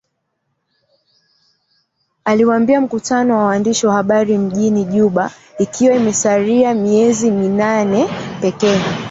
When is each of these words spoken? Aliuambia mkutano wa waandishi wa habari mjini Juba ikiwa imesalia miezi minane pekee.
Aliuambia 2.25 2.81
mkutano 2.81 3.37
wa 3.37 3.45
waandishi 3.45 3.87
wa 3.87 3.93
habari 3.93 4.37
mjini 4.37 4.83
Juba 4.85 5.31
ikiwa 5.59 5.95
imesalia 5.95 6.73
miezi 6.73 7.31
minane 7.31 8.09
pekee. 8.41 8.79